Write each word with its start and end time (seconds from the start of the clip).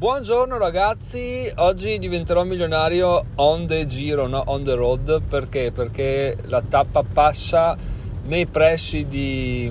Buongiorno 0.00 0.56
ragazzi, 0.56 1.52
oggi 1.56 1.98
diventerò 1.98 2.42
milionario 2.44 3.22
on 3.34 3.66
the 3.66 3.84
giro, 3.84 4.26
no 4.28 4.42
on 4.46 4.64
the 4.64 4.74
road, 4.74 5.20
perché? 5.20 5.72
Perché 5.72 6.38
la 6.46 6.62
tappa 6.62 7.02
passa 7.02 7.76
nei 8.24 8.46
pressi 8.46 9.06
di, 9.06 9.70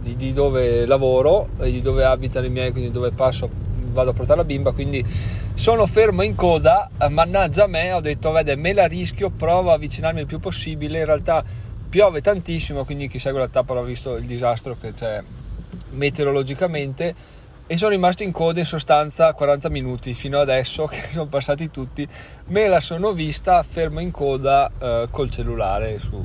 di, 0.00 0.16
di 0.16 0.32
dove 0.32 0.84
lavoro 0.84 1.50
e 1.60 1.70
di 1.70 1.80
dove 1.80 2.04
abitano 2.04 2.46
i 2.46 2.50
miei, 2.50 2.72
quindi 2.72 2.90
dove 2.90 3.12
passo 3.12 3.48
vado 3.92 4.10
a 4.10 4.12
portare 4.14 4.38
la 4.40 4.44
bimba, 4.44 4.72
quindi 4.72 5.06
sono 5.54 5.86
fermo 5.86 6.22
in 6.22 6.34
coda, 6.34 6.90
mannaggia 7.08 7.62
a 7.62 7.68
me, 7.68 7.92
ho 7.92 8.00
detto 8.00 8.32
vede 8.32 8.56
me 8.56 8.74
la 8.74 8.86
rischio, 8.86 9.30
provo 9.30 9.70
a 9.70 9.74
avvicinarmi 9.74 10.18
il 10.18 10.26
più 10.26 10.40
possibile, 10.40 10.98
in 10.98 11.06
realtà 11.06 11.44
piove 11.88 12.20
tantissimo, 12.20 12.84
quindi 12.84 13.06
chi 13.06 13.20
segue 13.20 13.38
la 13.38 13.46
tappa 13.46 13.74
avrà 13.74 13.84
visto 13.84 14.16
il 14.16 14.26
disastro 14.26 14.76
che 14.76 14.92
c'è 14.92 15.22
meteorologicamente 15.90 17.38
e 17.70 17.76
sono 17.76 17.92
rimasto 17.92 18.24
in 18.24 18.32
coda 18.32 18.58
in 18.58 18.66
sostanza 18.66 19.32
40 19.32 19.68
minuti 19.68 20.12
fino 20.12 20.40
adesso 20.40 20.86
che 20.90 21.02
sono 21.12 21.26
passati 21.26 21.70
tutti. 21.70 22.04
Me 22.46 22.66
la 22.66 22.80
sono 22.80 23.12
vista 23.12 23.62
fermo 23.62 24.00
in 24.00 24.10
coda 24.10 24.68
eh, 24.76 25.06
col 25.08 25.30
cellulare 25.30 26.00
su, 26.00 26.20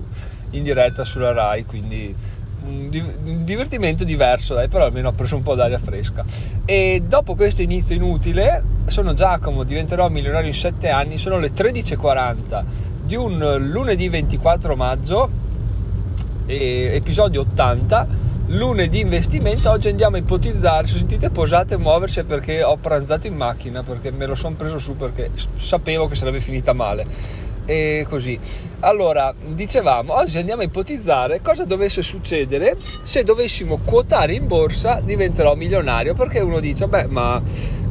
in 0.50 0.63
diretta 0.63 1.03
sulla 1.03 1.34
Rai 1.34 1.63
quindi 1.66 2.16
un, 2.63 3.44
divertimento 3.44 4.03
diverso 4.03 4.55
dai, 4.55 4.70
però 4.70 4.86
almeno 4.86 5.09
ho 5.09 5.12
preso 5.12 5.36
un 5.36 5.44
po' 5.44 5.53
d'aria 5.53 5.77
fresca. 5.77 6.26
E 6.66 7.03
dopo 7.05 7.36
questo 7.36 7.62
inizio 7.62 7.94
inutile 7.94 8.64
sono 8.86 9.14
Giacomo 9.14 9.64
diventerò 9.64 10.09
milionario 10.09 10.48
in 10.48 10.55
7 10.55 10.89
anni 10.89 11.20
sono 11.20 11.38
le 11.38 11.52
13.40 11.52 12.64
di 13.03 13.16
un 13.16 13.58
lunedì 13.70 14.09
24 14.09 14.75
maggio 14.75 15.30
episodio 16.48 17.41
80 17.41 18.25
lunedì 18.48 18.99
investimento 18.99 19.72
oggi 19.72 19.88
andiamo 19.88 20.17
a 20.17 20.20
ipotizzare 20.20 20.86
se 20.86 20.98
sentite 20.98 21.30
posate 21.30 21.77
muoversi 21.77 22.23
perché 22.23 22.62
ho 22.62 22.77
pranzato 22.77 23.26
in 23.26 23.36
macchina 23.36 23.81
perché 23.81 24.12
me 24.12 24.27
lo 24.27 24.36
sono 24.36 24.55
preso 24.55 24.77
su 24.77 24.95
perché 24.95 25.31
sapevo 25.58 26.08
che 26.08 26.16
sarebbe 26.16 26.39
finita 26.39 26.73
male. 26.73 27.44
E 27.67 28.05
così. 28.08 28.39
Allora 28.81 29.33
dicevamo 29.36 30.14
oggi 30.14 30.38
andiamo 30.38 30.61
a 30.61 30.66
ipotizzare 30.66 31.42
cosa 31.42 31.66
dovesse 31.66 32.03
succedere. 32.03 32.78
Se 33.02 33.23
dovessimo 33.23 33.80
quotare 33.83 34.36
in 34.36 34.45
borsa 34.45 35.00
diventerò 35.03 35.55
milionario 35.55 36.14
perché 36.14 36.39
uno 36.42 36.59
dice 36.59 36.88
beh 36.88 37.08
ma 37.08 37.42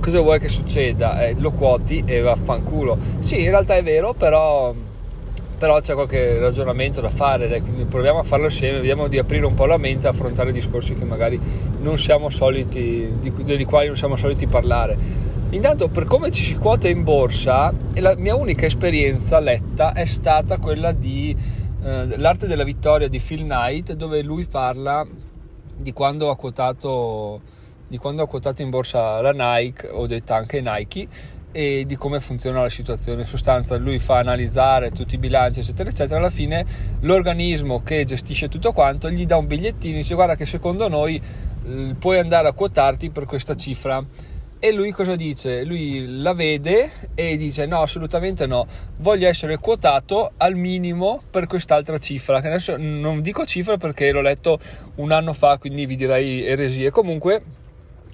cosa 0.01 0.21
vuoi 0.21 0.39
che 0.39 0.49
succeda? 0.49 1.27
Eh, 1.27 1.35
lo 1.39 1.51
quoti 1.51 2.05
e 2.07 2.21
vaffanculo. 2.21 2.97
Sì 3.19 3.41
in 3.41 3.51
realtà 3.51 3.75
è 3.75 3.83
vero 3.83 4.15
però 4.15 4.73
però 5.59 5.81
c'è 5.81 5.95
qualche 5.95 6.39
ragionamento 6.39 7.01
da 7.01 7.11
fare, 7.11 7.49
dai, 7.49 7.61
quindi 7.61 7.85
proviamo 7.85 8.19
a 8.19 8.23
farlo 8.23 8.47
assieme, 8.47 8.79
vediamo 8.79 9.09
di 9.09 9.19
aprire 9.19 9.47
un 9.47 9.55
po' 9.55 9.67
la 9.67 9.77
mente 9.77 10.07
e 10.07 10.11
affrontare 10.11 10.53
discorsi 10.53 10.95
che 10.95 11.05
magari 11.05 11.41
non 11.81 11.99
siamo 11.99 12.31
soliti, 12.31 13.17
di, 13.21 13.33
dei 13.45 13.65
quali 13.65 13.87
non 13.89 13.97
siamo 13.97 14.17
soliti 14.17 14.47
parlare. 14.47 15.23
Intanto, 15.51 15.89
per 15.89 16.05
come 16.05 16.33
ci 16.33 16.43
si 16.43 16.57
quota 16.57 16.89
in 16.89 17.05
borsa, 17.05 17.73
la 17.95 18.17
mia 18.17 18.35
unica 18.35 18.67
esperienza 18.67 19.39
letta 19.39 19.93
è 19.93 20.05
stata 20.05 20.59
quella 20.59 20.91
di 20.91 21.37
eh, 21.85 22.17
L'arte 22.17 22.47
della 22.47 22.65
vittoria 22.65 23.09
di 23.09 23.21
Phil 23.21 23.43
Knight, 23.43 23.93
dove 23.93 24.23
lui 24.23 24.47
parla 24.47 25.07
di 25.77 25.93
quando 25.93 26.31
ha 26.31 26.37
quotato, 26.37 27.41
di 27.87 27.99
quando 27.99 28.23
ha 28.23 28.27
quotato 28.27 28.63
in 28.63 28.71
borsa 28.71 29.21
la 29.21 29.33
Nike, 29.33 29.89
o 29.89 30.07
detta 30.07 30.35
anche 30.35 30.61
Nike, 30.61 31.07
e 31.57 31.85
di 31.87 31.97
come 31.97 32.19
funziona 32.19 32.61
la 32.61 32.69
situazione. 32.69 33.21
In 33.21 33.29
sostanza, 33.29 33.77
lui 33.77 34.01
fa 34.01 34.19
analizzare 34.19 34.91
tutti 34.91 35.15
i 35.15 35.19
bilanci, 35.19 35.61
eccetera, 35.61 35.89
eccetera. 35.89 36.19
Alla 36.19 36.31
fine, 36.31 36.67
l'organismo 37.03 37.81
che 37.85 38.03
gestisce 38.03 38.49
tutto 38.49 38.73
quanto 38.73 39.09
gli 39.09 39.25
dà 39.25 39.37
un 39.37 39.47
bigliettino 39.47 39.95
e 39.95 40.01
dice: 40.01 40.17
Guarda, 40.17 40.35
che 40.35 40.47
secondo 40.47 40.89
noi 40.89 41.23
puoi 41.97 42.19
andare 42.19 42.49
a 42.49 42.53
quotarti 42.53 43.11
per 43.11 43.25
questa 43.27 43.55
cifra. 43.55 44.05
E 44.59 44.73
lui 44.73 44.93
cosa 44.93 45.15
dice? 45.15 45.63
Lui 45.63 46.21
la 46.21 46.33
vede 46.33 46.91
e 47.15 47.37
dice: 47.37 47.67
No, 47.67 47.83
assolutamente 47.83 48.47
no, 48.47 48.67
voglio 48.97 49.29
essere 49.29 49.59
quotato 49.59 50.33
al 50.39 50.57
minimo 50.57 51.23
per 51.31 51.47
quest'altra 51.47 51.99
cifra. 51.99 52.41
Che 52.41 52.49
adesso 52.49 52.75
non 52.77 53.21
dico 53.21 53.45
cifra 53.45 53.77
perché 53.77 54.11
l'ho 54.11 54.23
letto 54.23 54.59
un 54.97 55.13
anno 55.13 55.33
fa, 55.35 55.59
quindi 55.59 55.87
vi 55.87 55.95
direi 55.95 56.45
eresie. 56.45 56.91
Comunque 56.91 57.43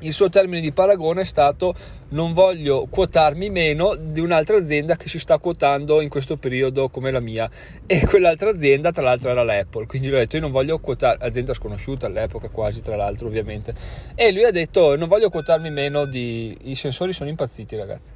il 0.01 0.13
suo 0.13 0.29
termine 0.29 0.61
di 0.61 0.73
paragone 0.73 1.23
è 1.23 1.25
stato 1.25 1.75
non 2.11 2.33
voglio 2.33 2.87
quotarmi 2.89 3.51
meno 3.51 3.95
di 3.95 4.21
un'altra 4.21 4.57
azienda 4.57 4.97
che 4.97 5.09
si 5.09 5.19
sta 5.19 5.39
quotando 5.39 6.01
in 6.01 6.09
questo 6.09 6.37
periodo 6.37 6.89
come 6.89 7.11
la 7.11 7.21
mia 7.21 7.49
e 7.87 8.07
quell'altra 8.07 8.51
azienda 8.51 8.93
tra 8.93 9.03
l'altro 9.03 9.31
era 9.31 9.43
l'Apple. 9.43 9.87
Quindi 9.87 10.09
lui 10.09 10.17
ha 10.17 10.21
detto 10.21 10.37
io 10.37 10.43
non 10.43 10.51
voglio 10.51 10.79
quotare 10.79 11.19
azienda 11.25 11.55
sconosciuta 11.55 12.07
all'epoca 12.07 12.49
quasi 12.49 12.81
tra 12.81 12.97
l'altro 12.97 13.27
ovviamente. 13.27 13.75
E 14.15 14.33
lui 14.33 14.45
ha 14.45 14.51
detto 14.51 14.97
non 14.97 15.09
voglio 15.09 15.29
quotarmi 15.29 15.71
meno 15.71 16.07
di 16.07 16.57
i 16.63 16.75
sensori 16.75 17.13
sono 17.13 17.29
impazziti 17.29 17.77
ragazzi. 17.77 18.13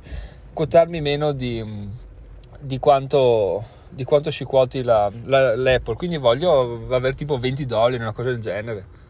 Quotarmi 0.52 1.00
meno 1.00 1.32
di, 1.32 1.64
di 2.60 2.78
quanto 2.78 3.82
di 3.88 4.02
quanto 4.02 4.32
si 4.32 4.42
quoti 4.42 4.82
la, 4.82 5.08
la, 5.24 5.54
l'Apple 5.54 5.94
quindi 5.94 6.16
voglio 6.16 6.84
avere 6.90 7.14
tipo 7.14 7.38
20 7.38 7.64
dollari 7.64 8.02
una 8.02 8.12
cosa 8.12 8.30
del 8.30 8.40
genere 8.40 9.02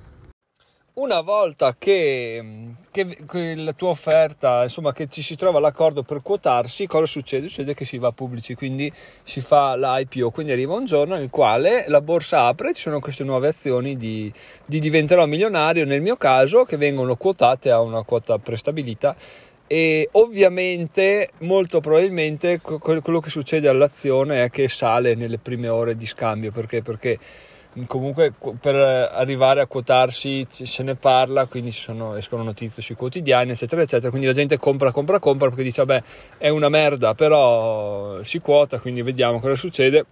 una 0.95 1.23
volta 1.23 1.75
che, 1.77 2.43
che, 2.93 3.17
che, 3.27 3.55
la 3.57 3.73
tua 3.73 3.89
offerta, 3.89 4.63
insomma, 4.63 4.93
che 4.93 5.09
ci 5.09 5.23
si 5.23 5.35
trova 5.35 5.59
l'accordo 5.59 6.05
per 6.05 6.23
quotarsi, 6.23 6.87
cosa 6.87 7.07
succede? 7.07 7.49
Succede 7.49 7.75
che 7.75 7.85
si 7.85 7.99
va 7.99 8.13
pubblici, 8.13 8.55
quindi 8.55 8.93
si 9.25 9.41
fa 9.41 9.75
l'IPO, 9.75 10.31
quindi 10.31 10.53
arriva 10.53 10.75
un 10.75 10.85
giorno 10.85 11.17
nel 11.17 11.31
quale 11.31 11.87
la 11.89 12.01
borsa 12.01 12.47
apre 12.47 12.75
ci 12.75 12.83
sono 12.83 13.01
queste 13.01 13.25
nuove 13.25 13.49
azioni 13.49 13.97
di, 13.97 14.33
di 14.65 14.79
diventerò 14.79 15.27
milionario, 15.27 15.85
nel 15.85 16.01
mio 16.01 16.17
caso, 16.17 16.65
che 16.65 16.77
vengono 16.77 17.17
quotate 17.17 17.71
a 17.73 17.81
una 17.81 18.03
quota 18.03 18.39
prestabilita 18.39 19.17
e 19.67 20.09
ovviamente 20.13 21.31
molto 21.39 21.81
probabilmente 21.81 22.61
quello 22.61 23.21
che 23.21 23.31
succede 23.31 23.67
all'azione 23.67 24.45
è 24.45 24.51
che 24.51 24.69
sale 24.69 25.15
nelle 25.15 25.39
prime 25.39 25.69
ore 25.69 25.97
di 25.97 26.05
scambio 26.05 26.53
perché 26.53 26.83
perché 26.83 27.19
comunque 27.87 28.33
per 28.61 28.75
arrivare 28.75 29.61
a 29.61 29.67
quotarsi 29.67 30.47
se 30.49 30.83
ne 30.83 30.95
parla, 30.95 31.47
quindi 31.47 31.73
sono, 31.73 32.15
escono 32.17 32.43
notizie 32.43 32.83
sui 32.83 32.95
quotidiani, 32.95 33.51
eccetera, 33.51 33.83
eccetera. 33.83 34.11
Quindi 34.11 34.27
la 34.27 34.33
gente 34.33 34.59
compra, 34.59 34.93
compra, 34.93 35.19
compra 35.19 35.49
perché 35.49 35.65
dice, 35.65 35.85
vabbè, 35.85 36.03
è 36.39 36.49
una 36.49 36.69
merda, 36.69 37.15
però 37.15 38.23
si 38.23 38.39
quota, 38.39 38.79
quindi 38.79 39.03
vediamo 39.03 39.41
cosa 39.41 39.57
succede. 39.57 40.05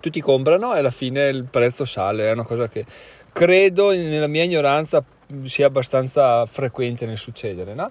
Tutti 0.00 0.20
comprano 0.20 0.74
e 0.74 0.78
alla 0.78 0.90
fine 0.90 1.28
il 1.28 1.44
prezzo 1.44 1.84
sale, 1.84 2.28
è 2.28 2.32
una 2.32 2.44
cosa 2.44 2.68
che 2.68 2.84
credo 3.32 3.90
nella 3.90 4.28
mia 4.28 4.44
ignoranza 4.44 5.04
sia 5.44 5.66
abbastanza 5.66 6.46
frequente 6.46 7.04
nel 7.04 7.18
succedere, 7.18 7.74
no? 7.74 7.90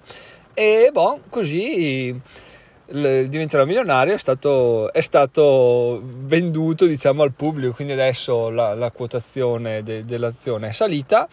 E 0.54 0.90
boh, 0.92 1.20
così 1.28 2.20
diventerò 2.90 3.64
milionario 3.64 4.14
è 4.14 4.18
stato, 4.18 4.92
è 4.92 5.00
stato, 5.00 6.00
venduto 6.02 6.86
diciamo 6.86 7.22
al 7.22 7.32
pubblico. 7.32 7.74
Quindi 7.74 7.92
adesso 7.92 8.50
la, 8.50 8.74
la 8.74 8.90
quotazione 8.90 9.82
de, 9.82 10.04
dell'azione 10.04 10.68
è 10.68 10.72
salita. 10.72 11.28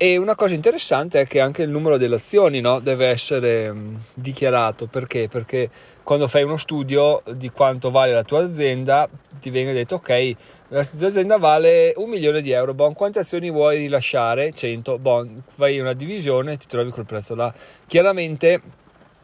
E 0.00 0.16
una 0.16 0.36
cosa 0.36 0.54
interessante 0.54 1.22
è 1.22 1.26
che 1.26 1.40
anche 1.40 1.62
il 1.62 1.70
numero 1.70 1.96
delle 1.96 2.16
azioni 2.16 2.60
no, 2.60 2.78
deve 2.78 3.06
essere 3.06 3.72
mh, 3.72 4.00
dichiarato. 4.14 4.86
Perché? 4.86 5.28
perché 5.28 5.70
quando 6.02 6.28
fai 6.28 6.42
uno 6.42 6.56
studio 6.56 7.22
di 7.34 7.50
quanto 7.50 7.90
vale 7.90 8.12
la 8.12 8.22
tua 8.22 8.42
azienda 8.42 9.08
ti 9.38 9.50
viene 9.50 9.74
detto 9.74 9.96
ok 9.96 10.34
la 10.68 10.84
tua 10.84 11.08
azienda 11.08 11.36
vale 11.38 11.92
un 11.96 12.08
milione 12.08 12.42
di 12.42 12.50
euro. 12.50 12.74
Bon, 12.74 12.92
quante 12.92 13.20
azioni 13.20 13.50
vuoi 13.50 13.78
rilasciare? 13.78 14.52
100 14.52 14.98
bon, 14.98 15.42
fai 15.48 15.80
una 15.80 15.94
divisione 15.94 16.52
e 16.52 16.56
ti 16.58 16.66
trovi 16.66 16.90
quel 16.90 17.06
prezzo 17.06 17.34
là. 17.34 17.52
Chiaramente 17.86 18.60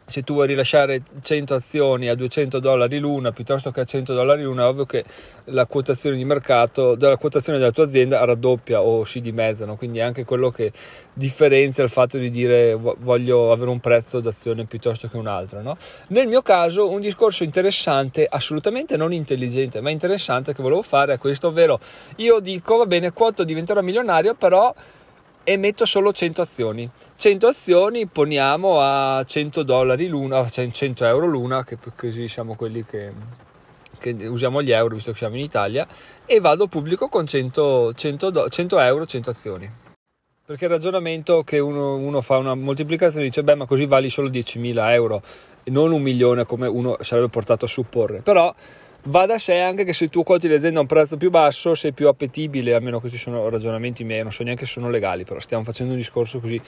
se 0.05 0.21
tu 0.21 0.33
vuoi 0.33 0.47
rilasciare 0.47 1.01
100 1.21 1.55
azioni 1.55 2.07
a 2.07 2.15
200 2.15 2.59
dollari 2.59 2.99
l'una 2.99 3.31
piuttosto 3.31 3.71
che 3.71 3.81
a 3.81 3.83
100 3.83 4.13
dollari 4.13 4.43
l'una, 4.43 4.67
ovvio 4.67 4.85
che 4.85 5.03
la 5.45 5.65
quotazione 5.65 6.15
di 6.15 6.23
mercato, 6.25 6.95
della 6.95 7.17
quotazione 7.17 7.57
della 7.57 7.71
tua 7.71 7.85
azienda 7.85 8.23
raddoppia 8.23 8.81
o 8.81 9.03
si 9.03 9.19
dimezzano, 9.19 9.75
quindi 9.75 10.01
anche 10.01 10.23
quello 10.23 10.51
che 10.51 10.71
differenzia 11.13 11.83
il 11.83 11.89
fatto 11.89 12.17
di 12.17 12.29
dire 12.29 12.75
voglio 12.75 13.51
avere 13.51 13.69
un 13.71 13.79
prezzo 13.79 14.19
d'azione 14.19 14.65
piuttosto 14.65 15.07
che 15.07 15.17
un 15.17 15.27
altro. 15.27 15.61
No? 15.61 15.77
Nel 16.07 16.27
mio 16.27 16.41
caso 16.43 16.89
un 16.89 17.01
discorso 17.01 17.43
interessante, 17.43 18.27
assolutamente 18.29 18.97
non 18.97 19.11
intelligente, 19.11 19.81
ma 19.81 19.89
interessante 19.89 20.53
che 20.53 20.61
volevo 20.61 20.83
fare 20.83 21.13
è 21.13 21.17
questo, 21.17 21.47
ovvero 21.47 21.79
io 22.17 22.39
dico 22.39 22.77
va 22.77 22.85
bene, 22.85 23.11
quanto 23.11 23.43
diventerò 23.43 23.81
milionario, 23.81 24.35
però 24.35 24.73
e 25.45 25.57
metto 25.57 25.85
solo 25.85 26.11
100 26.11 26.41
azioni. 26.41 26.89
100 27.15 27.47
azioni 27.47 28.07
poniamo 28.07 28.81
a 28.81 29.23
100 29.23 29.63
dollari 29.63 30.07
l'una, 30.07 30.49
cioè 30.49 30.69
100 30.69 31.05
euro 31.05 31.27
l'una, 31.27 31.63
che 31.63 31.77
così 31.95 32.27
siamo 32.27 32.55
quelli 32.55 32.83
che, 32.83 33.13
che, 33.99 34.15
usiamo 34.27 34.61
gli 34.61 34.71
euro 34.71 34.95
visto 34.95 35.11
che 35.11 35.17
siamo 35.17 35.35
in 35.35 35.43
Italia, 35.43 35.87
e 36.25 36.39
vado 36.39 36.67
pubblico 36.67 37.07
con 37.07 37.27
100, 37.27 37.93
100, 37.93 38.49
100 38.49 38.79
euro, 38.79 39.05
100 39.05 39.29
azioni. 39.29 39.71
Perché 40.45 40.65
il 40.65 40.71
ragionamento 40.71 41.43
che 41.43 41.59
uno, 41.59 41.95
uno, 41.95 42.21
fa 42.21 42.37
una 42.37 42.55
moltiplicazione 42.55 43.25
dice, 43.25 43.43
beh, 43.43 43.55
ma 43.55 43.65
così 43.65 43.85
vali 43.85 44.09
solo 44.09 44.29
10.000 44.29 44.91
euro 44.91 45.21
non 45.65 45.91
un 45.91 46.01
milione 46.01 46.45
come 46.45 46.67
uno 46.67 46.97
sarebbe 47.01 47.29
portato 47.29 47.65
a 47.65 47.67
supporre. 47.67 48.21
Però 48.21 48.53
va 49.05 49.25
da 49.25 49.37
sé 49.37 49.59
anche 49.59 49.83
che 49.83 49.93
se 49.93 50.09
tu 50.09 50.23
quoti 50.23 50.47
l'azienda 50.47 50.79
a 50.79 50.81
un 50.81 50.87
prezzo 50.87 51.17
più 51.17 51.29
basso 51.29 51.75
sei 51.75 51.93
più 51.93 52.07
appetibile, 52.07 52.73
almeno 52.73 52.99
questi 52.99 53.17
sono 53.17 53.49
ragionamenti 53.49 54.03
miei, 54.03 54.21
non 54.21 54.31
so 54.31 54.43
neanche 54.43 54.65
se 54.65 54.73
sono 54.73 54.89
legali, 54.89 55.23
però 55.25 55.39
stiamo 55.39 55.63
facendo 55.63 55.93
un 55.93 55.99
discorso 55.99 56.39
così 56.39 56.61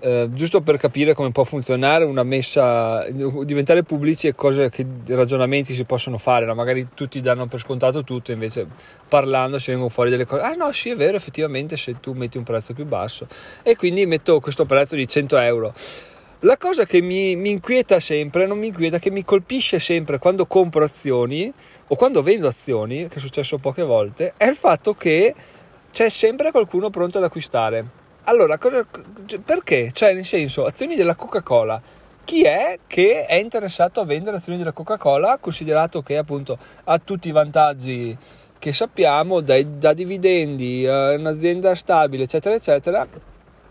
eh, 0.00 0.28
giusto 0.30 0.60
per 0.60 0.76
capire 0.76 1.12
come 1.12 1.32
può 1.32 1.42
funzionare 1.42 2.04
una 2.04 2.22
messa, 2.22 3.04
diventare 3.10 3.82
pubblici 3.82 4.28
e 4.28 4.34
cose 4.34 4.68
che 4.70 4.86
ragionamenti 5.08 5.74
si 5.74 5.84
possono 5.84 6.18
fare, 6.18 6.46
no? 6.46 6.54
magari 6.54 6.88
tutti 6.94 7.20
danno 7.20 7.46
per 7.46 7.58
scontato 7.58 8.04
tutto, 8.04 8.30
invece 8.30 8.66
parlando 9.08 9.58
ci 9.58 9.70
vengono 9.70 9.90
fuori 9.90 10.10
delle 10.10 10.24
cose, 10.24 10.42
ah 10.42 10.52
no 10.52 10.70
sì 10.70 10.90
è 10.90 10.96
vero 10.96 11.16
effettivamente 11.16 11.76
se 11.76 11.98
tu 11.98 12.12
metti 12.12 12.38
un 12.38 12.44
prezzo 12.44 12.74
più 12.74 12.86
basso 12.86 13.26
e 13.62 13.74
quindi 13.74 14.06
metto 14.06 14.38
questo 14.38 14.64
prezzo 14.64 14.94
di 14.94 15.08
100 15.08 15.36
euro. 15.38 15.74
La 16.40 16.56
cosa 16.56 16.84
che 16.84 17.00
mi, 17.00 17.34
mi 17.36 17.50
inquieta 17.50 17.98
sempre, 17.98 18.46
non 18.46 18.58
mi 18.58 18.68
inquieta, 18.68 18.98
che 18.98 19.10
mi 19.10 19.24
colpisce 19.24 19.78
sempre 19.78 20.18
quando 20.18 20.46
compro 20.46 20.84
azioni 20.84 21.52
o 21.88 21.96
quando 21.96 22.22
vendo 22.22 22.46
azioni, 22.46 23.08
che 23.08 23.16
è 23.16 23.18
successo 23.18 23.58
poche 23.58 23.82
volte, 23.82 24.34
è 24.36 24.46
il 24.46 24.56
fatto 24.56 24.94
che 24.94 25.34
c'è 25.90 26.08
sempre 26.08 26.50
qualcuno 26.50 26.90
pronto 26.90 27.18
ad 27.18 27.24
acquistare 27.24 27.98
allora, 28.28 28.58
cosa, 28.58 28.86
perché? 29.42 29.90
Cioè, 29.90 30.12
nel 30.12 30.26
senso, 30.26 30.66
azioni 30.66 30.96
della 30.96 31.14
Coca-Cola. 31.14 31.80
Chi 32.24 32.42
è 32.42 32.78
che 32.86 33.24
è 33.24 33.36
interessato 33.36 34.00
a 34.02 34.04
vendere 34.04 34.36
azioni 34.36 34.58
della 34.58 34.72
Coca-Cola, 34.72 35.38
considerato 35.38 36.02
che 36.02 36.18
appunto 36.18 36.58
ha 36.84 36.98
tutti 36.98 37.28
i 37.28 37.32
vantaggi 37.32 38.14
che 38.58 38.72
sappiamo, 38.74 39.40
dai, 39.40 39.78
da 39.78 39.94
dividendi, 39.94 40.84
è 40.84 41.14
un'azienda 41.14 41.74
stabile, 41.74 42.24
eccetera, 42.24 42.54
eccetera 42.54 43.08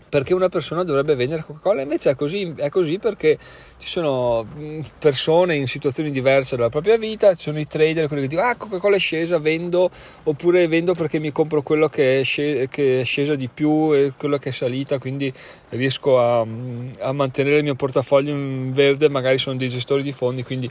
perché 0.08 0.34
una 0.34 0.48
persona 0.48 0.84
dovrebbe 0.84 1.14
vendere 1.14 1.44
Coca-Cola, 1.44 1.82
invece 1.82 2.10
è 2.10 2.14
così, 2.14 2.52
è 2.56 2.68
così, 2.70 2.98
perché 2.98 3.38
ci 3.78 3.86
sono 3.86 4.44
mm, 4.44 4.80
persone 4.98 5.56
in 5.56 5.66
situazioni 5.66 6.10
diverse 6.10 6.56
della 6.56 6.70
propria 6.70 6.96
vita, 6.96 7.34
ci 7.34 7.42
sono 7.42 7.58
i 7.58 7.66
trader, 7.66 8.06
quelli 8.08 8.22
che 8.22 8.28
dicono 8.28 8.48
ah 8.48 8.54
Coca-Cola 8.56 8.96
è 8.96 8.98
scesa, 8.98 9.38
vendo, 9.38 9.90
oppure 10.24 10.66
vendo 10.66 10.94
perché 10.94 11.18
mi 11.18 11.30
compro 11.30 11.62
quello 11.62 11.88
che 11.88 12.20
è, 12.20 12.24
scesa, 12.24 12.66
che 12.66 13.00
è 13.00 13.04
scesa 13.04 13.34
di 13.34 13.48
più 13.48 13.94
e 13.94 14.12
quello 14.16 14.38
che 14.38 14.48
è 14.48 14.52
salita, 14.52 14.98
quindi 14.98 15.32
riesco 15.70 16.20
a, 16.20 16.44
mm, 16.44 16.88
a, 17.00 17.12
mantenere 17.12 17.58
il 17.58 17.64
mio 17.64 17.74
portafoglio 17.74 18.30
in 18.30 18.72
verde, 18.72 19.08
magari 19.08 19.38
sono 19.38 19.56
dei 19.56 19.68
gestori 19.68 20.02
di 20.02 20.12
fondi, 20.12 20.42
quindi 20.42 20.70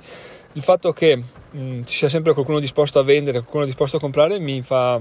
il 0.53 0.61
fatto 0.63 0.91
che 0.91 1.15
mh, 1.15 1.59
mm, 1.59 1.83
ci 1.85 1.95
sia 1.95 2.09
sempre 2.09 2.33
qualcuno 2.33 2.59
disposto 2.59 2.97
a 2.97 3.03
vendere, 3.03 3.39
qualcuno 3.39 3.65
disposto 3.65 3.97
a 3.97 3.99
comprare 3.99 4.39
mi 4.39 4.61
fa 4.63 4.99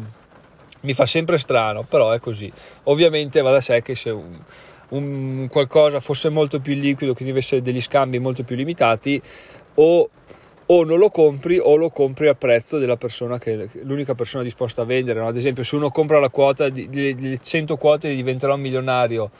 mi 0.86 0.94
fa 0.94 1.04
sempre 1.04 1.36
strano, 1.36 1.82
però 1.82 2.12
è 2.12 2.20
così. 2.20 2.50
Ovviamente 2.84 3.42
va 3.42 3.50
da 3.50 3.60
sé 3.60 3.82
che 3.82 3.94
se 3.94 4.10
un, 4.10 4.38
un 4.90 5.48
qualcosa 5.50 6.00
fosse 6.00 6.28
molto 6.30 6.60
più 6.60 6.74
liquido, 6.74 7.12
che 7.12 7.28
avesse 7.28 7.60
degli 7.60 7.80
scambi 7.80 8.18
molto 8.20 8.44
più 8.44 8.54
limitati, 8.54 9.20
o, 9.74 10.08
o, 10.64 10.84
non 10.84 10.98
lo 10.98 11.10
compri 11.10 11.58
o 11.58 11.74
lo 11.74 11.90
compri 11.90 12.28
a 12.28 12.34
prezzo 12.34 12.78
della 12.78 12.96
persona 12.96 13.38
che 13.38 13.68
l'unica 13.82 14.14
persona 14.14 14.44
disposta 14.44 14.82
a 14.82 14.84
vendere. 14.84 15.20
No? 15.20 15.26
Ad 15.26 15.36
esempio, 15.36 15.64
se 15.64 15.74
uno 15.74 15.90
compra 15.90 16.20
la 16.20 16.30
quota 16.30 16.68
di, 16.68 16.88
di, 16.88 17.14
di 17.14 17.38
100 17.42 17.76
quote 17.76 18.14
diventerà 18.14 18.54
un 18.54 18.60
milionario 18.60 19.30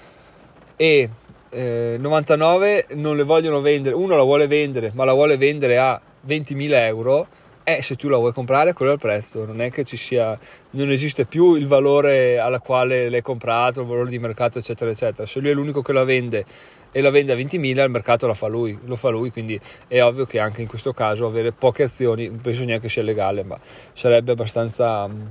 e 0.75 1.09
eh, 1.49 1.97
99 1.99 2.87
non 2.95 3.17
le 3.17 3.23
vogliono 3.23 3.61
vendere, 3.61 3.95
uno 3.95 4.17
la 4.17 4.23
vuole 4.25 4.49
vendere, 4.49 4.91
ma 4.95 5.05
la 5.05 5.13
vuole 5.13 5.37
vendere 5.37 5.79
a 5.79 5.99
20.000 6.27 6.73
euro 6.87 7.27
eh, 7.69 7.83
se 7.83 7.97
tu 7.97 8.09
la 8.09 8.17
vuoi 8.17 8.33
comprare 8.33 8.73
quello 8.75 8.93
è 8.93 8.95
il 8.95 9.01
prezzo, 9.01 9.45
non 9.45 9.61
è 9.61 9.73
che 9.73 9.83
ci 9.83 9.97
sia, 9.97 10.39
non 10.71 10.89
esiste 10.93 11.25
più 11.25 11.57
il 11.57 11.67
valore 11.67 12.39
alla 12.39 12.61
quale 12.61 13.09
l'hai 13.09 13.23
comprato, 13.23 13.81
il 13.81 13.89
valore 13.89 14.09
di 14.09 14.21
mercato 14.21 14.61
eccetera 14.61 14.89
eccetera, 14.89 15.27
se 15.27 15.41
lui 15.41 15.51
è 15.51 15.53
l'unico 15.53 15.83
che 15.83 15.93
la 15.93 16.05
vende 16.05 16.45
e 16.93 17.01
la 17.01 17.11
vende 17.11 17.33
a 17.33 17.35
20.000 17.35 17.83
il 17.83 17.91
mercato 17.91 18.29
la 18.29 18.35
fa 18.35 18.47
lui, 18.47 18.79
lo 18.85 18.95
fa 18.95 19.09
lui, 19.09 19.33
quindi 19.33 19.61
è 19.89 20.01
ovvio 20.01 20.27
che 20.27 20.39
anche 20.39 20.63
in 20.63 20.69
questo 20.69 20.93
caso 20.93 21.27
avere 21.27 21.51
poche 21.51 21.83
azioni, 21.83 22.29
non 22.29 22.41
penso 22.41 22.63
neanche 22.63 22.89
sia 22.89 23.03
legale, 23.03 23.43
ma 23.43 23.59
sarebbe 23.93 24.31
abbastanza 24.31 25.09
mm, 25.09 25.23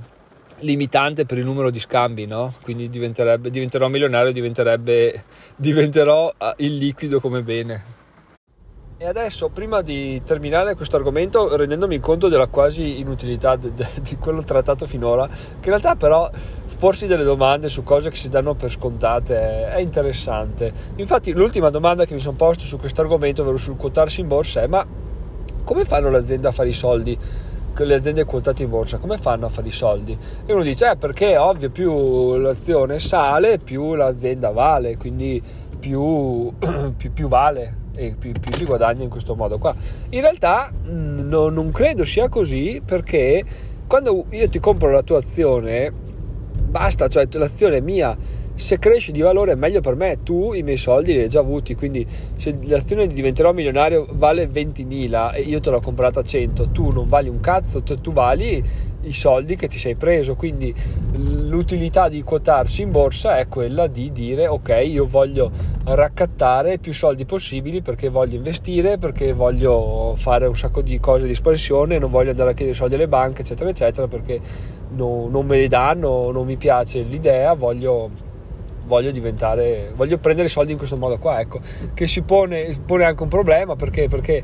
limitante 0.58 1.24
per 1.24 1.38
il 1.38 1.44
numero 1.46 1.70
di 1.70 1.80
scambi, 1.80 2.26
no? 2.26 2.52
Quindi 2.60 2.90
diventerò 2.90 3.88
milionario, 3.88 4.30
diventerò 5.56 6.34
ah, 6.36 6.54
il 6.58 6.76
liquido 6.76 7.18
come 7.18 7.42
bene. 7.42 8.04
E 8.98 9.06
adesso, 9.06 9.50
prima 9.50 9.82
di 9.82 10.22
terminare 10.24 10.74
questo 10.74 10.96
argomento, 10.96 11.54
rendendomi 11.54 11.98
conto 11.98 12.28
della 12.28 12.46
quasi 12.46 12.98
inutilità 12.98 13.54
di, 13.54 13.70
di 14.00 14.16
quello 14.16 14.42
trattato 14.42 14.86
finora, 14.86 15.26
che 15.26 15.34
in 15.34 15.68
realtà 15.68 15.96
però 15.96 16.30
porsi 16.78 17.06
delle 17.06 17.22
domande 17.22 17.68
su 17.68 17.82
cose 17.82 18.08
che 18.08 18.16
si 18.16 18.30
danno 18.30 18.54
per 18.54 18.70
scontate 18.70 19.68
è 19.68 19.80
interessante. 19.80 20.72
Infatti 20.96 21.34
l'ultima 21.34 21.68
domanda 21.68 22.06
che 22.06 22.14
mi 22.14 22.20
sono 22.20 22.38
posto 22.38 22.64
su 22.64 22.78
questo 22.78 23.02
argomento, 23.02 23.42
ovvero 23.42 23.58
sul 23.58 23.76
quotarsi 23.76 24.22
in 24.22 24.28
borsa, 24.28 24.62
è 24.62 24.66
ma 24.66 24.86
come 25.62 25.84
fanno 25.84 26.08
le 26.08 26.16
aziende 26.16 26.48
a 26.48 26.52
fare 26.52 26.70
i 26.70 26.74
soldi? 26.74 27.18
le 27.78 27.94
aziende 27.94 28.24
quotate 28.24 28.62
in 28.62 28.70
borsa 28.70 28.96
come 28.96 29.18
fanno 29.18 29.44
a 29.44 29.48
fare 29.50 29.68
i 29.68 29.70
soldi? 29.70 30.16
E 30.46 30.52
uno 30.54 30.62
dice 30.62 30.92
eh, 30.92 30.96
perché 30.96 31.32
è 31.32 31.38
ovvio 31.38 31.68
più 31.68 32.36
l'azione 32.36 32.98
sale 33.00 33.58
più 33.58 33.92
l'azienda 33.92 34.48
vale 34.48 34.96
quindi 34.96 35.42
più, 35.78 36.50
più, 36.96 37.12
più 37.12 37.28
vale 37.28 37.84
e 37.96 38.14
più, 38.16 38.32
più, 38.32 38.52
si 38.54 38.64
guadagna 38.64 39.02
in 39.02 39.10
questo 39.10 39.34
modo 39.34 39.58
qua. 39.58 39.74
In 40.10 40.20
realtà 40.20 40.70
mm, 40.70 41.28
no, 41.28 41.48
non 41.48 41.72
credo 41.72 42.04
sia 42.04 42.28
così 42.28 42.80
perché 42.84 43.42
quando 43.86 44.26
io 44.30 44.48
ti 44.48 44.58
compro 44.58 44.90
la 44.90 45.02
tua 45.02 45.18
azione, 45.18 45.92
basta, 46.68 47.08
cioè 47.08 47.26
l'azione 47.32 47.78
è 47.78 47.80
mia, 47.80 48.16
se 48.56 48.78
cresce 48.78 49.12
di 49.12 49.20
valore 49.20 49.52
è 49.52 49.54
meglio 49.54 49.80
per 49.80 49.94
me, 49.94 50.22
tu 50.22 50.54
i 50.54 50.62
miei 50.62 50.78
soldi 50.78 51.12
li 51.12 51.20
hai 51.20 51.28
già 51.28 51.40
avuti, 51.40 51.74
quindi 51.74 52.06
se 52.36 52.58
l'azione 52.62 53.06
diventerò 53.06 53.52
milionario 53.52 54.06
vale 54.12 54.48
20.000 54.48 55.34
e 55.34 55.42
io 55.42 55.60
te 55.60 55.70
l'ho 55.70 55.80
comprata 55.80 56.20
a 56.20 56.22
100, 56.22 56.70
tu 56.70 56.90
non 56.90 57.08
vali 57.08 57.28
un 57.28 57.40
cazzo, 57.40 57.82
tu 57.82 58.12
vali 58.12 58.64
i 59.06 59.12
soldi 59.12 59.56
che 59.56 59.68
ti 59.68 59.78
sei 59.78 59.94
preso, 59.94 60.34
quindi 60.34 60.74
l'utilità 61.12 62.08
di 62.08 62.22
quotarsi 62.22 62.82
in 62.82 62.90
borsa 62.90 63.38
è 63.38 63.48
quella 63.48 63.86
di 63.86 64.12
dire 64.12 64.46
ok 64.46 64.82
io 64.84 65.06
voglio 65.06 65.50
raccattare 65.84 66.78
più 66.78 66.92
soldi 66.92 67.24
possibili 67.24 67.80
perché 67.82 68.08
voglio 68.08 68.36
investire, 68.36 68.98
perché 68.98 69.32
voglio 69.32 70.14
fare 70.16 70.46
un 70.46 70.56
sacco 70.56 70.82
di 70.82 70.98
cose 70.98 71.24
di 71.24 71.32
espansione, 71.32 71.98
non 71.98 72.10
voglio 72.10 72.30
andare 72.30 72.50
a 72.50 72.54
chiedere 72.54 72.76
soldi 72.76 72.94
alle 72.94 73.08
banche 73.08 73.42
eccetera 73.42 73.70
eccetera 73.70 74.06
perché 74.08 74.40
no, 74.90 75.28
non 75.28 75.46
me 75.46 75.58
li 75.58 75.68
danno, 75.68 76.30
non 76.30 76.44
mi 76.44 76.56
piace 76.56 77.02
l'idea, 77.02 77.54
voglio 77.54 78.34
voglio 78.86 79.10
diventare 79.10 79.90
voglio 79.96 80.16
prendere 80.18 80.46
soldi 80.46 80.70
in 80.70 80.78
questo 80.78 80.96
modo 80.96 81.18
qua 81.18 81.40
ecco 81.40 81.58
che 81.92 82.06
si 82.06 82.22
pone, 82.22 82.78
pone 82.86 83.02
anche 83.02 83.22
un 83.22 83.28
problema 83.28 83.74
perché? 83.74 84.06
Perché 84.06 84.42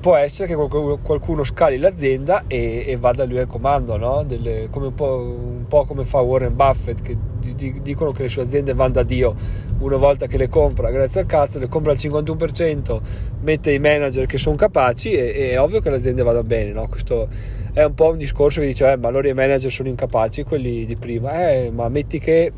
può 0.00 0.14
essere 0.14 0.46
che 0.46 0.54
qualcuno 1.02 1.44
scali 1.44 1.76
l'azienda 1.78 2.44
e, 2.46 2.84
e 2.86 2.96
vada 2.96 3.24
lui 3.24 3.38
al 3.38 3.46
comando, 3.46 3.96
no? 3.96 4.24
Come 4.70 4.86
un, 4.86 4.94
po', 4.94 5.16
un, 5.18 5.66
po', 5.66 5.84
come 5.84 6.04
fa 6.04 6.20
Warren 6.20 6.54
Buffett, 6.54 7.02
che 7.02 7.16
di, 7.54 7.80
dicono 7.82 8.12
che 8.12 8.22
le 8.22 8.28
sue 8.28 8.42
aziende 8.42 8.74
vanno 8.74 8.94
da 8.94 9.02
Dio 9.02 9.34
una 9.80 9.96
volta 9.96 10.26
che 10.26 10.36
le 10.36 10.48
compra, 10.48 10.90
grazie 10.90 11.20
al 11.20 11.26
cazzo, 11.26 11.58
le 11.58 11.68
compra 11.68 11.92
al 11.92 11.98
51%, 11.98 13.00
mette 13.42 13.72
i 13.72 13.78
manager 13.78 14.26
che 14.26 14.38
sono 14.38 14.56
capaci 14.56 15.12
e, 15.12 15.32
e 15.34 15.50
è 15.50 15.60
ovvio 15.60 15.80
che 15.80 15.90
le 15.90 15.96
aziende 15.96 16.22
vadano 16.22 16.44
bene, 16.44 16.72
no? 16.72 16.88
Questo 16.88 17.28
è 17.72 17.82
un 17.82 17.94
po' 17.94 18.10
un 18.10 18.18
discorso 18.18 18.60
che 18.60 18.66
dice, 18.66 18.90
eh, 18.90 18.96
ma 18.96 19.08
allora 19.08 19.28
i 19.28 19.34
manager 19.34 19.70
sono 19.70 19.88
incapaci, 19.88 20.44
quelli 20.44 20.84
di 20.84 20.96
prima, 20.96 21.50
eh, 21.50 21.70
ma 21.72 21.88
metti 21.88 22.18
che 22.18 22.52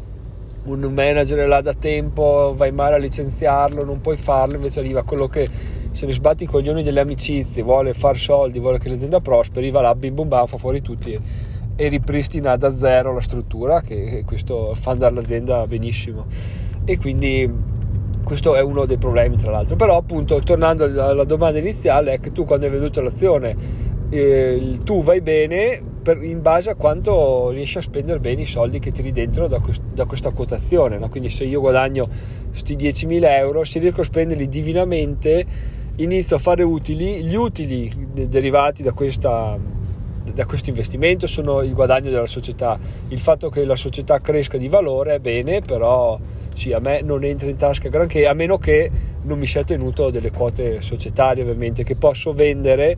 un 0.63 0.81
manager 0.81 1.39
è 1.39 1.47
là 1.47 1.63
da 1.63 1.75
tempo, 1.75 2.53
vai 2.55 2.71
male 2.71 2.97
a 2.97 2.99
licenziarlo, 2.99 3.85
non 3.85 4.01
puoi 4.01 4.17
farlo, 4.17 4.57
invece 4.57 4.81
arriva 4.81 5.03
quello 5.03 5.27
che 5.27 5.49
se 5.93 6.07
ne 6.07 6.13
sbatti 6.13 6.45
i 6.45 6.47
coglioni 6.47 6.83
delle 6.83 7.01
amicizie, 7.01 7.63
vuole 7.63 7.93
far 7.93 8.17
soldi, 8.17 8.59
vuole 8.59 8.79
che 8.79 8.89
l'azienda 8.89 9.21
prosperi, 9.21 9.71
va 9.71 9.81
là, 9.81 9.95
bim 9.95 10.15
bum 10.15 10.29
bam, 10.29 10.47
fa 10.47 10.57
fuori 10.57 10.81
tutti 10.81 11.19
e 11.81 11.89
ripristina 11.89 12.57
da 12.57 12.75
zero 12.75 13.15
la 13.15 13.23
struttura, 13.23 13.81
che 13.81 14.23
questo 14.27 14.75
fa 14.75 14.91
andare 14.91 15.15
l'azienda 15.15 15.67
benissimo. 15.67 16.27
E 16.85 16.99
quindi 16.99 17.51
questo 18.23 18.55
è 18.55 18.61
uno 18.61 18.85
dei 18.85 18.99
problemi 18.99 19.37
tra 19.37 19.51
l'altro. 19.51 19.77
Però 19.77 19.97
appunto, 19.97 20.41
tornando 20.41 20.85
alla 20.85 21.25
domanda 21.25 21.59
iniziale, 21.59 22.13
è 22.13 22.21
che 22.21 22.33
tu 22.33 22.45
quando 22.45 22.67
hai 22.67 22.71
venduto 22.71 23.01
l'azione, 23.01 23.57
eh, 24.11 24.79
tu 24.85 25.03
vai 25.03 25.23
bene 25.23 25.81
per, 26.03 26.23
in 26.23 26.43
base 26.43 26.69
a 26.69 26.75
quanto 26.75 27.49
riesci 27.49 27.79
a 27.79 27.81
spendere 27.83 28.19
bene 28.19 28.43
i 28.43 28.47
soldi 28.47 28.79
che 28.79 28.91
tiri 28.91 29.11
dentro 29.11 29.47
da, 29.47 29.61
quest, 29.61 29.81
da 29.95 30.05
questa 30.05 30.31
quotazione. 30.33 30.99
No? 30.99 31.09
Quindi 31.09 31.31
se 31.31 31.45
io 31.45 31.61
guadagno 31.61 32.07
questi 32.49 32.77
10.000 32.77 33.25
euro, 33.39 33.65
se 33.65 33.79
riesco 33.79 34.03
a 34.03 34.05
spenderli 34.05 34.49
divinamente, 34.49 35.47
inizio 36.03 36.37
a 36.37 36.39
fare 36.39 36.63
utili, 36.63 37.23
gli 37.23 37.35
utili 37.35 37.91
derivati 38.29 38.83
da, 38.83 38.93
questa, 38.93 39.59
da 40.33 40.47
questo 40.47 40.71
investimento 40.71 41.27
sono 41.27 41.63
il 41.63 41.73
guadagno 41.73 42.11
della 42.11 42.27
società, 42.27 42.79
il 43.09 43.21
fatto 43.21 43.49
che 43.49 43.65
la 43.65 43.77
società 43.77 44.21
cresca 44.21 44.57
di 44.57 44.69
valore 44.69 45.15
è 45.15 45.19
bene, 45.19 45.61
però 45.61 46.19
sì, 46.55 46.73
a 46.73 46.81
me 46.81 47.01
non 47.03 47.25
entra 47.25 47.49
in 47.49 47.57
tasca 47.57 47.89
granché, 47.89 48.27
a 48.27 48.35
meno 48.35 48.59
che 48.59 48.91
non 49.23 49.39
mi 49.39 49.47
sia 49.47 49.63
tenuto 49.63 50.11
delle 50.11 50.31
quote 50.31 50.81
societarie 50.81 51.43
ovviamente 51.43 51.85
che 51.85 51.97
posso 51.97 52.33
vendere 52.33 52.97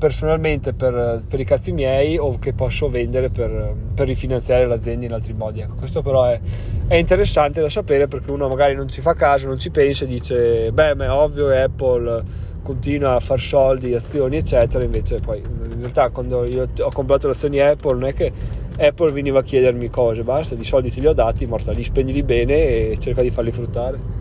personalmente 0.00 0.72
per, 0.72 1.22
per, 1.28 1.38
i 1.38 1.44
cazzi 1.44 1.72
miei 1.72 2.16
o 2.16 2.38
che 2.38 2.54
posso 2.54 2.88
vendere 2.88 3.28
per, 3.28 3.74
per 3.94 4.06
rifinanziare 4.06 4.64
l'azienda 4.64 5.04
in 5.04 5.12
altri 5.12 5.34
modi. 5.34 5.60
Ecco, 5.60 5.74
questo 5.74 6.00
però 6.00 6.24
è, 6.24 6.40
è, 6.86 6.94
interessante 6.94 7.60
da 7.60 7.68
sapere 7.68 8.08
perché 8.08 8.30
uno 8.30 8.48
magari 8.48 8.74
non 8.74 8.88
ci 8.88 9.02
fa 9.02 9.12
caso, 9.12 9.46
non 9.46 9.58
ci 9.58 9.70
pensa 9.70 10.04
e 10.04 10.08
dice 10.08 10.72
beh 10.72 10.94
ma 10.94 11.04
è 11.04 11.10
ovvio 11.10 11.50
Apple 11.50 12.48
continua 12.62 13.16
a 13.16 13.20
far 13.20 13.40
soldi, 13.40 13.94
azioni 13.94 14.38
eccetera, 14.38 14.82
invece 14.82 15.16
poi 15.16 15.40
in 15.40 15.78
realtà 15.78 16.08
quando 16.08 16.46
io 16.46 16.66
ho 16.78 16.90
comprato 16.90 17.26
le 17.26 17.34
azioni 17.34 17.60
Apple 17.60 17.92
non 17.92 18.04
è 18.04 18.14
che 18.14 18.32
Apple 18.78 19.12
veniva 19.12 19.40
a 19.40 19.42
chiedermi 19.42 19.90
cose, 19.90 20.22
basta, 20.22 20.54
di 20.54 20.64
soldi 20.64 20.90
te 20.90 21.00
li 21.00 21.06
ho 21.06 21.12
dati, 21.12 21.44
morta 21.44 21.72
lì, 21.72 21.84
spendili 21.84 22.22
bene 22.22 22.54
e 22.54 22.96
cerca 22.98 23.20
di 23.20 23.30
farli 23.30 23.52
fruttare. 23.52 24.19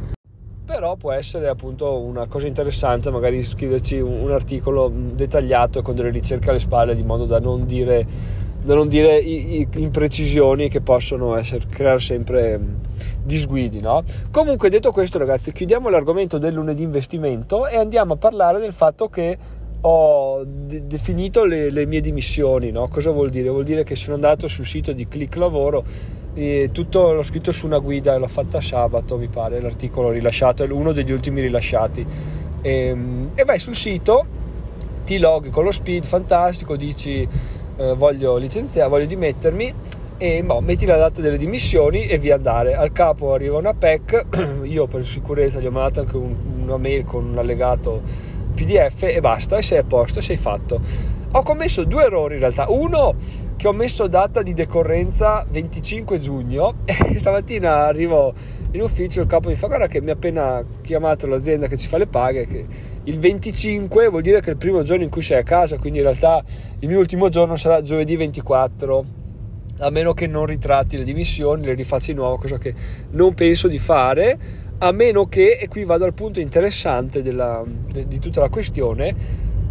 Però 0.70 0.96
può 0.98 1.12
essere 1.12 1.48
appunto 1.48 1.98
una 1.98 2.28
cosa 2.28 2.46
interessante 2.46 3.10
magari 3.10 3.42
scriverci 3.42 4.00
un, 4.00 4.30
articolo 4.32 4.94
dettagliato 4.94 5.82
con 5.82 5.96
delle 5.96 6.12
ricerche 6.12 6.52
alle 6.52 6.60
spalle 6.60 6.94
di 6.94 7.02
modo 7.02 7.26
da 7.26 7.40
non 7.40 7.66
dire, 7.66 8.06
da 8.62 8.76
non 8.76 8.88
dire 8.88 9.18
i, 9.18 9.62
i, 9.62 9.68
imprecisioni 9.78 10.70
che 10.70 10.82
possono 10.82 11.36
essere, 11.36 11.66
creare 11.68 12.00
sempre 12.00 12.62
disguidi. 13.24 13.80
No? 13.80 14.04
Comunque 14.30 14.70
detto 14.70 14.92
questo 14.92 15.18
ragazzi 15.18 15.52
chiudiamo 15.52 15.90
l'argomento 15.90 16.38
del 16.38 16.54
lunedì 16.54 16.84
investimento 16.84 17.66
e 17.66 17.76
andiamo 17.76 18.14
a 18.14 18.18
parlare 18.18 18.60
del 18.60 18.74
fatto 18.74 19.10
che 19.10 19.38
ho 19.82 20.44
de- 20.46 20.86
definito 20.86 21.46
le, 21.46 21.72
le, 21.72 21.88
mie 21.88 22.02
dimissioni. 22.02 22.70
No? 22.70 22.88
Cosa 22.90 23.10
vuol 23.10 23.32
dire? 23.32 23.50
Vuol 23.50 23.64
dire 23.64 23.84
che 23.84 23.96
sono 23.96 24.14
andato 24.14 24.48
sul 24.48 24.68
sito 24.68 24.92
di 24.92 25.08
Click 25.08 25.36
Lavoro 25.38 25.84
e 26.40 26.70
tutto 26.72 27.12
l'ho 27.12 27.22
scritto 27.22 27.52
su 27.52 27.66
una 27.66 27.80
guida 27.80 28.18
l'ho 28.18 28.30
fatta 28.30 28.62
sabato, 28.62 29.18
mi 29.18 29.28
pare, 29.28 29.60
l'articolo 29.60 30.10
rilasciato, 30.10 30.64
è 30.64 30.72
uno 30.72 30.94
degli 30.94 31.12
ultimi 31.12 31.42
rilasciati. 31.42 32.06
E, 32.62 32.72
ehm, 32.72 33.32
e 33.36 33.44
vai 33.44 33.60
sul 33.60 33.76
sito, 33.76 34.26
ti 35.04 35.18
loghi 35.18 35.50
con 35.50 35.66
lo 35.66 35.72
speed 35.72 36.06
fantastico, 36.06 36.78
dici 36.78 37.28
eh, 37.76 37.94
voglio 37.94 38.38
licenziare, 38.38 38.88
voglio 38.88 39.06
dimettermi 39.06 39.74
e 40.18 40.42
boh, 40.42 40.62
metti 40.62 40.86
la 40.86 40.96
data 40.96 41.20
delle 41.20 41.38
dimissioni 41.38 42.06
e 42.06 42.18
via 42.18 42.36
andare. 42.36 42.74
Al 42.74 42.94
capo 42.94 43.34
arriva 43.34 43.58
una 43.58 43.74
PEC, 43.74 44.62
io 44.64 44.88
per 44.88 45.06
sicurezza 45.06 45.60
gli 45.60 45.66
ho 45.66 45.72
mandato 45.72 46.00
anche 46.00 46.16
un, 46.16 46.36
una 46.62 46.78
mail 46.78 47.04
con 47.04 47.26
un 47.26 47.38
allegato 47.38 48.02
PDF 48.54 49.04
e 49.04 49.20
basta, 49.20 49.58
e 49.58 49.62
sei 49.62 49.80
a 49.80 49.84
posto, 49.84 50.22
sei 50.22 50.38
fatto. 50.38 51.18
Ho 51.32 51.44
commesso 51.44 51.84
due 51.84 52.06
errori 52.06 52.34
in 52.36 52.40
realtà. 52.40 52.66
Uno 52.70 53.16
che 53.56 53.68
ho 53.68 53.72
messo 53.72 54.08
data 54.08 54.42
di 54.42 54.54
decorrenza 54.54 55.46
25 55.48 56.18
giugno 56.18 56.78
e 56.86 57.20
stamattina 57.20 57.86
arrivo 57.86 58.34
in 58.72 58.82
ufficio 58.82 59.22
il 59.22 59.28
capo 59.28 59.50
mi 59.50 59.56
fa 59.56 59.68
guarda 59.68 59.88
che 59.88 60.02
mi 60.02 60.10
ha 60.10 60.14
appena 60.14 60.64
chiamato 60.82 61.28
l'azienda 61.28 61.68
che 61.68 61.76
ci 61.76 61.88
fa 61.88 61.98
le 61.98 62.08
paghe 62.08 62.46
che 62.46 62.66
il 63.04 63.20
25 63.20 64.08
vuol 64.08 64.22
dire 64.22 64.40
che 64.40 64.48
è 64.48 64.52
il 64.52 64.58
primo 64.58 64.82
giorno 64.84 65.04
in 65.04 65.10
cui 65.10 65.22
sei 65.22 65.40
a 65.40 65.44
casa 65.44 65.78
quindi 65.78 65.98
in 65.98 66.06
realtà 66.06 66.42
il 66.80 66.88
mio 66.88 67.00
ultimo 67.00 67.30
giorno 67.30 67.58
sarà 67.58 67.82
giovedì 67.82 68.16
24 68.16 69.06
a 69.80 69.90
meno 69.90 70.14
che 70.14 70.28
non 70.28 70.46
ritratti 70.46 70.98
le 70.98 71.04
dimissioni 71.04 71.66
le 71.66 71.74
rifacci 71.74 72.14
di 72.14 72.18
nuovo 72.18 72.38
cosa 72.38 72.58
che 72.58 72.74
non 73.12 73.34
penso 73.34 73.68
di 73.68 73.80
fare 73.80 74.68
a 74.82 74.92
meno 74.92 75.26
che, 75.28 75.58
e 75.60 75.68
qui 75.68 75.84
vado 75.84 76.06
al 76.06 76.14
punto 76.14 76.40
interessante 76.40 77.22
della, 77.22 77.64
de, 77.66 78.08
di 78.08 78.20
tutta 78.20 78.40
la 78.40 78.50
questione, 78.50 79.14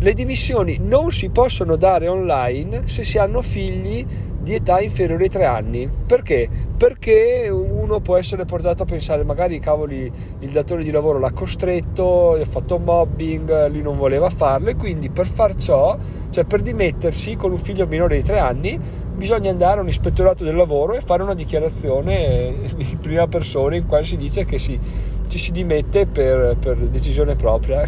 le 0.00 0.12
dimissioni 0.14 0.78
non 0.80 1.10
si 1.10 1.28
possono 1.28 1.74
dare 1.74 2.06
online 2.06 2.86
se 2.86 3.02
si 3.02 3.18
hanno 3.18 3.42
figli 3.42 4.06
di 4.40 4.54
età 4.54 4.80
inferiore 4.80 5.24
ai 5.24 5.30
tre 5.30 5.44
anni. 5.44 5.88
Perché? 6.06 6.48
Perché 6.76 7.48
uno 7.50 8.00
può 8.00 8.16
essere 8.16 8.44
portato 8.44 8.84
a 8.84 8.86
pensare, 8.86 9.24
magari 9.24 9.58
cavoli, 9.58 10.10
il 10.38 10.50
datore 10.50 10.84
di 10.84 10.90
lavoro 10.90 11.18
l'ha 11.18 11.32
costretto, 11.32 12.32
ha 12.32 12.44
fatto 12.44 12.78
mobbing, 12.78 13.68
lui 13.70 13.82
non 13.82 13.96
voleva 13.96 14.30
farlo 14.30 14.68
e 14.68 14.76
quindi 14.76 15.10
per 15.10 15.26
far 15.26 15.54
ciò, 15.56 15.96
cioè 16.30 16.44
per 16.44 16.62
dimettersi 16.62 17.36
con 17.36 17.50
un 17.50 17.58
figlio 17.58 17.86
minore 17.86 18.16
di 18.16 18.22
tre 18.22 18.38
anni, 18.38 18.78
bisogna 19.18 19.50
andare 19.50 19.80
a 19.80 19.82
un 19.82 19.88
ispettorato 19.88 20.44
del 20.44 20.54
lavoro 20.54 20.94
e 20.94 21.00
fare 21.00 21.24
una 21.24 21.34
dichiarazione 21.34 22.54
in 22.76 22.98
prima 23.00 23.26
persona 23.26 23.74
in 23.74 23.86
cui 23.86 24.04
si 24.04 24.16
dice 24.16 24.44
che 24.44 24.58
si, 24.58 24.78
ci 25.26 25.38
si 25.38 25.50
dimette 25.50 26.06
per, 26.06 26.56
per, 26.58 26.76
decisione 26.86 27.34
propria. 27.34 27.84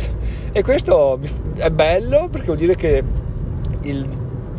E 0.53 0.63
questo 0.65 1.21
è 1.55 1.71
bello 1.71 2.29
perché 2.29 2.47
vuol 2.47 2.59
dire 2.59 2.75
che 2.75 3.05
il, 3.83 4.09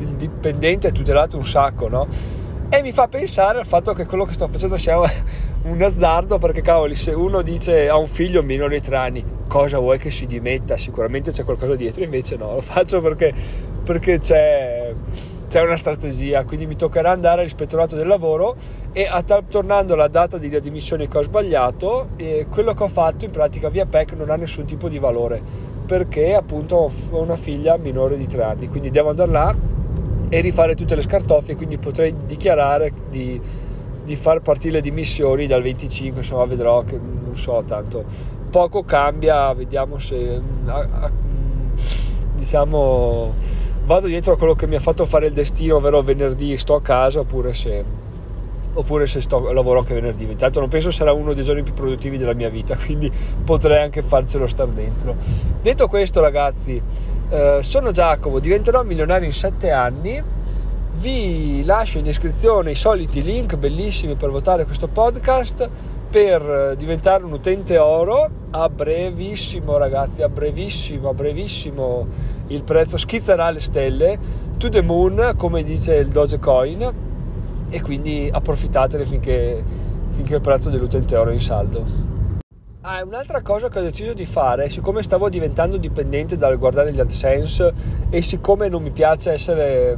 il 0.01 0.15
dipendente 0.15 0.89
è 0.89 0.91
tutelato 0.91 1.37
un 1.37 1.45
sacco, 1.45 1.87
no? 1.87 2.07
E 2.69 2.81
mi 2.81 2.91
fa 2.91 3.07
pensare 3.07 3.59
al 3.59 3.65
fatto 3.65 3.93
che 3.93 4.05
quello 4.05 4.25
che 4.25 4.33
sto 4.33 4.47
facendo 4.47 4.77
sia 4.77 4.97
un 5.63 5.81
azzardo 5.81 6.37
perché 6.37 6.61
cavoli 6.61 6.95
se 6.95 7.11
uno 7.11 7.41
dice 7.41 7.89
ha 7.89 7.97
un 7.97 8.07
figlio 8.07 8.41
minore 8.41 8.79
di 8.79 8.85
tre 8.85 8.95
anni 8.95 9.25
cosa 9.47 9.77
vuoi 9.77 9.97
che 9.97 10.09
si 10.09 10.25
dimetta? 10.25 10.77
Sicuramente 10.77 11.31
c'è 11.31 11.43
qualcosa 11.43 11.75
dietro 11.75 12.03
invece 12.03 12.37
no 12.37 12.53
lo 12.55 12.61
faccio 12.61 13.01
perché, 13.01 13.33
perché 13.83 14.19
c'è 14.19 14.93
c'è 15.49 15.61
una 15.61 15.75
strategia, 15.75 16.45
quindi 16.45 16.65
mi 16.65 16.77
toccherà 16.77 17.11
andare 17.11 17.41
all'ispettorato 17.41 17.97
del 17.97 18.07
lavoro 18.07 18.55
e 18.93 19.09
tal, 19.25 19.45
tornando 19.47 19.95
alla 19.95 20.07
data 20.07 20.37
di 20.37 20.47
riadmissione 20.47 21.09
che 21.09 21.17
ho 21.17 21.23
sbagliato, 21.23 22.11
eh, 22.15 22.45
quello 22.49 22.73
che 22.73 22.83
ho 22.83 22.87
fatto 22.87 23.25
in 23.25 23.31
pratica 23.31 23.67
via 23.67 23.85
PEC 23.85 24.13
non 24.13 24.29
ha 24.29 24.37
nessun 24.37 24.63
tipo 24.63 24.87
di 24.87 24.97
valore 24.97 25.41
perché 25.85 26.35
appunto 26.35 26.77
ho 26.77 27.21
una 27.21 27.35
figlia 27.35 27.75
minore 27.75 28.15
di 28.15 28.27
tre 28.27 28.43
anni, 28.43 28.69
quindi 28.69 28.89
devo 28.91 29.09
andare 29.09 29.31
là 29.31 29.53
e 30.33 30.39
rifare 30.39 30.75
tutte 30.75 30.95
le 30.95 31.01
scartoffie, 31.01 31.57
quindi 31.57 31.77
potrei 31.77 32.15
dichiarare 32.25 32.93
di, 33.09 33.39
di 34.01 34.15
far 34.15 34.39
partire 34.39 34.75
le 34.75 34.81
dimissioni 34.81 35.45
dal 35.45 35.61
25, 35.61 36.21
insomma 36.21 36.45
vedrò 36.45 36.83
che 36.83 36.97
non 36.97 37.35
so 37.35 37.61
tanto, 37.67 38.05
poco 38.49 38.83
cambia, 38.83 39.51
vediamo 39.53 39.99
se 39.99 40.39
a, 40.67 40.87
a, 40.89 41.11
diciamo 42.33 43.33
vado 43.83 44.07
dietro 44.07 44.33
a 44.33 44.37
quello 44.37 44.55
che 44.55 44.67
mi 44.67 44.75
ha 44.75 44.79
fatto 44.79 45.05
fare 45.05 45.25
il 45.25 45.33
destino, 45.33 45.75
ovvero 45.75 46.01
venerdì 46.01 46.57
sto 46.57 46.75
a 46.75 46.81
casa 46.81 47.19
oppure 47.19 47.53
se, 47.53 47.83
oppure 48.73 49.07
se 49.07 49.21
sto, 49.21 49.51
lavoro 49.51 49.79
anche 49.79 49.93
venerdì. 49.93 50.23
Intanto 50.23 50.59
non 50.59 50.69
penso 50.69 50.91
sarà 50.91 51.11
uno 51.11 51.33
dei 51.33 51.43
giorni 51.43 51.63
più 51.63 51.73
produttivi 51.73 52.17
della 52.17 52.33
mia 52.33 52.49
vita, 52.49 52.75
quindi 52.83 53.11
potrei 53.43 53.81
anche 53.81 54.01
farcelo 54.01 54.47
star 54.47 54.67
dentro. 54.67 55.15
Detto 55.61 55.87
questo 55.87 56.21
ragazzi, 56.21 56.81
eh, 57.29 57.59
sono 57.61 57.91
Giacomo, 57.91 58.39
diventerò 58.39 58.83
milionario 58.83 59.25
in 59.25 59.33
7 59.33 59.71
anni. 59.71 60.23
Vi 60.93 61.63
lascio 61.63 61.97
in 61.97 62.03
descrizione 62.03 62.71
i 62.71 62.75
soliti 62.75 63.23
link 63.23 63.55
bellissimi 63.55 64.15
per 64.15 64.29
votare 64.29 64.65
questo 64.65 64.87
podcast 64.87 65.69
per 66.11 66.75
diventare 66.77 67.23
un 67.23 67.31
utente 67.31 67.77
oro 67.77 68.29
a 68.51 68.67
brevissimo 68.67 69.77
ragazzi 69.77 70.21
a 70.21 70.27
brevissimo 70.27 71.07
a 71.07 71.13
brevissimo 71.13 72.05
il 72.47 72.63
prezzo 72.63 72.97
schizzerà 72.97 73.49
le 73.49 73.61
stelle 73.61 74.19
to 74.57 74.67
the 74.67 74.81
moon 74.81 75.35
come 75.37 75.63
dice 75.63 75.95
il 75.95 76.09
Dogecoin 76.09 77.10
e 77.71 77.81
quindi 77.81 78.29
approfittatene 78.31 79.05
finché, 79.05 79.63
finché 80.09 80.35
il 80.35 80.41
prezzo 80.41 80.69
dell'utente 80.69 81.15
oro 81.15 81.31
è 81.31 81.33
in 81.33 81.41
saldo 81.41 81.83
ah, 82.81 83.01
un'altra 83.03 83.41
cosa 83.41 83.69
che 83.69 83.79
ho 83.79 83.81
deciso 83.81 84.13
di 84.13 84.25
fare 84.25 84.69
siccome 84.69 85.01
stavo 85.01 85.29
diventando 85.29 85.77
dipendente 85.77 86.37
dal 86.37 86.59
guardare 86.59 86.93
gli 86.93 86.99
AdSense 86.99 87.73
e 88.09 88.21
siccome 88.21 88.67
non 88.67 88.83
mi 88.83 88.91
piace 88.91 89.31
essere 89.31 89.97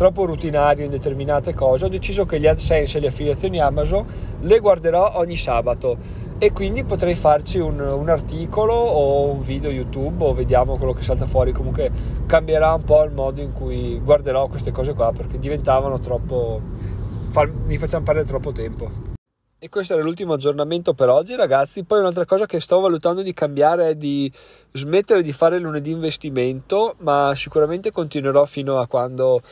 troppo 0.00 0.24
rutinario 0.24 0.86
in 0.86 0.90
determinate 0.90 1.52
cose, 1.52 1.84
ho 1.84 1.88
deciso 1.88 2.24
che 2.24 2.40
gli 2.40 2.46
AdSense 2.46 2.96
e 2.96 3.00
le 3.02 3.08
affiliazioni 3.08 3.60
Amazon 3.60 4.02
le 4.40 4.58
guarderò 4.58 5.12
ogni 5.16 5.36
sabato 5.36 5.98
e 6.38 6.52
quindi 6.52 6.84
potrei 6.84 7.14
farci 7.14 7.58
un, 7.58 7.78
un, 7.78 8.08
articolo 8.08 8.72
o 8.72 9.30
un 9.30 9.42
video 9.42 9.68
YouTube 9.68 10.24
o 10.24 10.32
vediamo 10.32 10.78
quello 10.78 10.94
che 10.94 11.02
salta 11.02 11.26
fuori. 11.26 11.52
Comunque 11.52 11.90
cambierà 12.24 12.72
un 12.72 12.82
po' 12.82 13.02
il 13.02 13.12
modo 13.12 13.42
in 13.42 13.52
cui 13.52 14.00
guarderò 14.02 14.46
queste 14.46 14.72
cose 14.72 14.94
qua 14.94 15.12
perché 15.14 15.38
diventavano 15.38 15.98
troppo. 15.98 16.62
Mi 17.64 17.78
facevano 17.78 18.04
perdere 18.04 18.26
troppo 18.26 18.52
tempo. 18.52 18.90
E 19.62 19.68
questo 19.68 19.92
era 19.92 20.02
l'ultimo 20.02 20.32
aggiornamento 20.32 20.94
per 20.94 21.08
oggi, 21.10 21.36
ragazzi. 21.36 21.84
Poi 21.84 22.00
un'altra 22.00 22.24
cosa 22.24 22.46
che 22.46 22.60
sto 22.60 22.80
valutando 22.80 23.22
di 23.22 23.34
cambiare 23.34 23.90
è 23.90 23.94
di 23.94 24.32
smettere 24.72 25.22
di 25.22 25.32
fare 25.32 25.58
lunedì 25.58 25.90
investimento, 25.90 26.94
ma 27.00 27.32
sicuramente 27.36 27.92
continuerò 27.92 28.46
fino 28.46 28.78
a 28.78 28.86
quando 28.86 29.42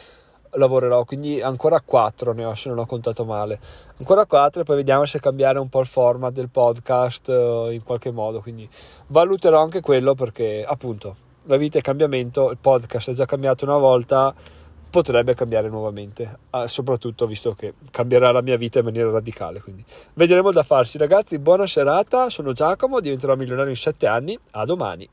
lavorerò, 0.53 1.05
quindi 1.05 1.41
ancora 1.41 1.81
4 1.81 2.33
ne 2.33 2.45
ho 2.47 2.55
se 2.55 2.69
non 2.71 2.79
ho 2.79 2.87
contato 2.87 3.25
male. 3.25 3.61
Ancora 3.99 4.27
4 4.27 4.63
e 4.63 4.65
poi 4.65 4.77
vediamo 4.77 5.05
se 5.05 5.21
cambiare 5.21 5.59
un 5.59 5.69
po' 5.69 5.81
il 5.81 5.87
format 5.87 6.33
del 6.33 6.49
podcast 6.49 7.29
eh, 7.29 7.69
in 7.73 7.83
qualche 7.85 8.11
modo, 8.11 8.41
quindi 8.41 8.69
valuterò 9.09 9.61
anche 9.61 9.81
quello 9.81 10.15
perché 10.15 10.65
appunto 10.67 11.17
la 11.45 11.57
vita 11.57 11.79
è 11.79 11.83
cambiamento, 11.83 12.51
il 12.51 12.59
podcast 12.59 13.11
è 13.11 13.15
già 13.15 13.27
cambiato 13.27 13.65
una 13.65 13.79
volta, 13.79 14.35
potrebbe 14.91 15.35
cambiare 15.35 15.69
nuovamente, 15.69 16.39
ah, 16.51 16.67
soprattutto 16.67 17.27
visto 17.27 17.55
che 17.55 17.75
cambierà 17.91 18.31
la 18.33 18.43
mia 18.43 18.57
vita 18.57 18.79
in 18.79 18.85
maniera 18.85 19.11
radicale, 19.11 19.61
quindi 19.61 19.85
vedremo 20.15 20.51
da 20.51 20.63
farsi 20.63 20.99
ragazzi, 20.99 21.39
buona 21.39 21.67
serata, 21.67 22.31
sono 22.31 22.53
Giacomo, 22.53 23.01
diventerò 23.01 23.37
milionario 23.37 23.71
in 23.71 23.77
7 23.77 24.07
anni, 24.07 24.39
a 24.53 24.65
domani. 24.65 25.09